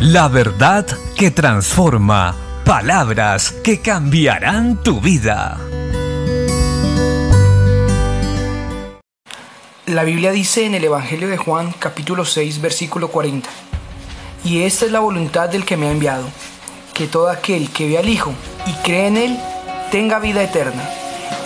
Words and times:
La 0.00 0.28
verdad 0.28 0.86
que 1.14 1.30
transforma. 1.30 2.34
Palabras 2.64 3.52
que 3.62 3.82
cambiarán 3.82 4.82
tu 4.82 4.98
vida. 4.98 5.60
La 9.84 10.02
Biblia 10.04 10.32
dice 10.32 10.64
en 10.64 10.74
el 10.74 10.84
Evangelio 10.84 11.28
de 11.28 11.36
Juan 11.36 11.74
capítulo 11.78 12.24
6 12.24 12.62
versículo 12.62 13.08
40. 13.08 13.50
Y 14.42 14.62
esta 14.62 14.86
es 14.86 14.90
la 14.90 15.00
voluntad 15.00 15.50
del 15.50 15.66
que 15.66 15.76
me 15.76 15.88
ha 15.88 15.92
enviado, 15.92 16.26
que 16.94 17.06
todo 17.06 17.28
aquel 17.28 17.68
que 17.68 17.86
ve 17.86 17.98
al 17.98 18.08
Hijo 18.08 18.32
y 18.66 18.72
cree 18.82 19.06
en 19.08 19.18
Él 19.18 19.38
tenga 19.90 20.18
vida 20.18 20.42
eterna, 20.42 20.82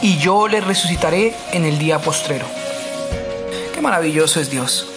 y 0.00 0.18
yo 0.18 0.46
le 0.46 0.60
resucitaré 0.60 1.34
en 1.50 1.64
el 1.64 1.76
día 1.76 1.98
postrero. 1.98 2.46
Qué 3.74 3.80
maravilloso 3.80 4.38
es 4.38 4.48
Dios. 4.48 4.93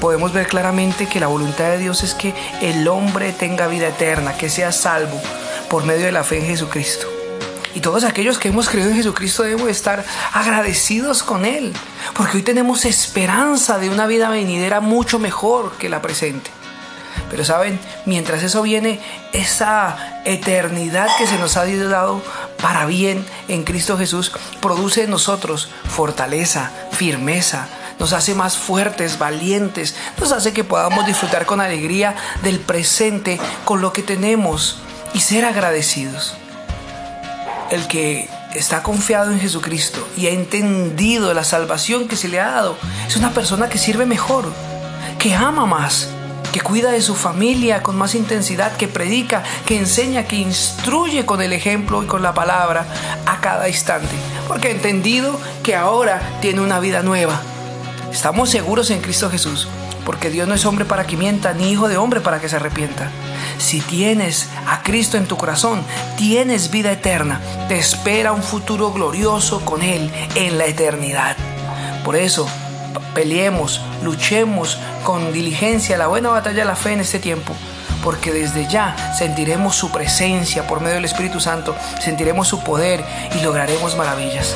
Podemos 0.00 0.32
ver 0.32 0.46
claramente 0.46 1.08
que 1.08 1.20
la 1.20 1.26
voluntad 1.26 1.70
de 1.70 1.78
Dios 1.78 2.04
es 2.04 2.14
que 2.14 2.34
el 2.60 2.86
hombre 2.86 3.32
tenga 3.32 3.66
vida 3.66 3.88
eterna, 3.88 4.36
que 4.36 4.48
sea 4.48 4.70
salvo 4.70 5.20
por 5.68 5.84
medio 5.84 6.06
de 6.06 6.12
la 6.12 6.24
fe 6.24 6.38
en 6.38 6.46
Jesucristo. 6.46 7.06
Y 7.74 7.80
todos 7.80 8.04
aquellos 8.04 8.38
que 8.38 8.48
hemos 8.48 8.68
creído 8.68 8.90
en 8.90 8.96
Jesucristo 8.96 9.42
debemos 9.42 9.68
estar 9.68 10.04
agradecidos 10.32 11.22
con 11.22 11.44
Él, 11.44 11.72
porque 12.14 12.38
hoy 12.38 12.42
tenemos 12.42 12.84
esperanza 12.84 13.78
de 13.78 13.90
una 13.90 14.06
vida 14.06 14.30
venidera 14.30 14.80
mucho 14.80 15.18
mejor 15.18 15.72
que 15.78 15.88
la 15.88 16.00
presente. 16.00 16.50
Pero 17.30 17.44
saben, 17.44 17.78
mientras 18.06 18.42
eso 18.42 18.62
viene, 18.62 19.00
esa 19.32 20.20
eternidad 20.24 21.08
que 21.18 21.26
se 21.26 21.38
nos 21.38 21.56
ha 21.56 21.66
dado 21.66 22.22
para 22.60 22.86
bien 22.86 23.24
en 23.48 23.64
Cristo 23.64 23.98
Jesús 23.98 24.32
produce 24.60 25.04
en 25.04 25.10
nosotros 25.10 25.68
fortaleza, 25.88 26.70
firmeza, 26.92 27.68
nos 27.98 28.12
hace 28.12 28.34
más 28.34 28.56
fuertes, 28.56 29.18
valientes, 29.18 29.94
nos 30.18 30.32
hace 30.32 30.52
que 30.52 30.64
podamos 30.64 31.06
disfrutar 31.06 31.46
con 31.46 31.60
alegría 31.60 32.14
del 32.42 32.60
presente, 32.60 33.40
con 33.64 33.80
lo 33.80 33.92
que 33.92 34.02
tenemos 34.02 34.78
y 35.14 35.20
ser 35.20 35.44
agradecidos. 35.44 36.34
El 37.70 37.86
que 37.86 38.28
está 38.54 38.82
confiado 38.82 39.30
en 39.30 39.40
Jesucristo 39.40 40.06
y 40.16 40.26
ha 40.26 40.30
entendido 40.30 41.34
la 41.34 41.44
salvación 41.44 42.08
que 42.08 42.16
se 42.16 42.28
le 42.28 42.40
ha 42.40 42.50
dado, 42.50 42.76
es 43.06 43.16
una 43.16 43.30
persona 43.30 43.68
que 43.68 43.78
sirve 43.78 44.06
mejor, 44.06 44.52
que 45.18 45.34
ama 45.34 45.66
más, 45.66 46.08
que 46.52 46.60
cuida 46.60 46.90
de 46.90 47.02
su 47.02 47.14
familia 47.14 47.82
con 47.82 47.96
más 47.96 48.14
intensidad, 48.14 48.76
que 48.76 48.88
predica, 48.88 49.42
que 49.66 49.76
enseña, 49.76 50.24
que 50.24 50.36
instruye 50.36 51.26
con 51.26 51.42
el 51.42 51.52
ejemplo 51.52 52.02
y 52.02 52.06
con 52.06 52.22
la 52.22 52.34
palabra 52.34 52.86
a 53.26 53.40
cada 53.40 53.68
instante, 53.68 54.14
porque 54.46 54.68
ha 54.68 54.72
entendido 54.72 55.38
que 55.62 55.76
ahora 55.76 56.20
tiene 56.40 56.60
una 56.60 56.80
vida 56.80 57.02
nueva. 57.02 57.40
Estamos 58.12 58.50
seguros 58.50 58.90
en 58.90 59.00
Cristo 59.00 59.30
Jesús, 59.30 59.68
porque 60.04 60.30
Dios 60.30 60.48
no 60.48 60.54
es 60.54 60.64
hombre 60.64 60.84
para 60.84 61.06
que 61.06 61.16
mienta, 61.16 61.52
ni 61.52 61.70
hijo 61.70 61.88
de 61.88 61.98
hombre 61.98 62.20
para 62.20 62.40
que 62.40 62.48
se 62.48 62.56
arrepienta. 62.56 63.10
Si 63.58 63.80
tienes 63.80 64.48
a 64.66 64.82
Cristo 64.82 65.16
en 65.16 65.26
tu 65.26 65.36
corazón, 65.36 65.82
tienes 66.16 66.70
vida 66.70 66.90
eterna. 66.90 67.40
Te 67.68 67.78
espera 67.78 68.32
un 68.32 68.42
futuro 68.42 68.92
glorioso 68.92 69.64
con 69.64 69.82
Él 69.82 70.10
en 70.34 70.58
la 70.58 70.66
eternidad. 70.66 71.36
Por 72.04 72.16
eso, 72.16 72.48
peleemos, 73.14 73.80
luchemos 74.02 74.78
con 75.04 75.32
diligencia 75.32 75.98
la 75.98 76.06
buena 76.06 76.30
batalla 76.30 76.60
de 76.60 76.64
la 76.64 76.76
fe 76.76 76.92
en 76.92 77.00
este 77.00 77.18
tiempo, 77.18 77.52
porque 78.02 78.32
desde 78.32 78.68
ya 78.68 79.14
sentiremos 79.16 79.76
su 79.76 79.90
presencia 79.90 80.66
por 80.66 80.80
medio 80.80 80.94
del 80.96 81.04
Espíritu 81.04 81.40
Santo, 81.40 81.76
sentiremos 82.00 82.48
su 82.48 82.62
poder 82.62 83.04
y 83.38 83.42
lograremos 83.42 83.96
maravillas. 83.96 84.54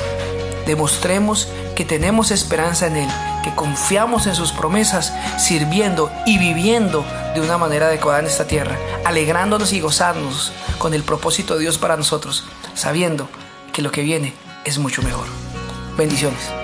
Demostremos 0.66 1.48
que 1.74 1.84
tenemos 1.84 2.30
esperanza 2.30 2.86
en 2.86 2.96
Él, 2.96 3.08
que 3.42 3.54
confiamos 3.54 4.26
en 4.26 4.34
sus 4.34 4.52
promesas, 4.52 5.12
sirviendo 5.38 6.10
y 6.26 6.38
viviendo 6.38 7.04
de 7.34 7.40
una 7.40 7.58
manera 7.58 7.86
adecuada 7.86 8.20
en 8.20 8.26
esta 8.26 8.46
tierra, 8.46 8.78
alegrándonos 9.04 9.72
y 9.72 9.80
gozándonos 9.80 10.52
con 10.78 10.94
el 10.94 11.02
propósito 11.02 11.54
de 11.54 11.60
Dios 11.60 11.78
para 11.78 11.96
nosotros, 11.96 12.44
sabiendo 12.74 13.28
que 13.72 13.82
lo 13.82 13.90
que 13.90 14.02
viene 14.02 14.34
es 14.64 14.78
mucho 14.78 15.02
mejor. 15.02 15.26
Bendiciones. 15.96 16.61